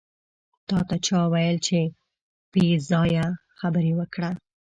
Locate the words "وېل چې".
1.33-1.79